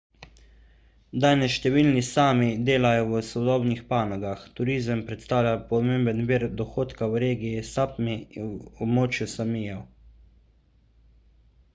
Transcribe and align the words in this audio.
danes 1.23 1.55
številni 1.57 2.01
sámi 2.07 2.47
delajo 2.69 3.03
v 3.11 3.21
sodobnih 3.27 3.83
panogah. 3.91 4.45
turizem 4.61 5.05
predstavlja 5.11 5.53
pomemben 5.75 6.23
vir 6.33 6.47
dohodka 6.63 7.11
v 7.13 7.23
regiji 7.25 7.63
sápmi 7.69 8.17
območju 8.87 9.29
sámijev 9.37 9.87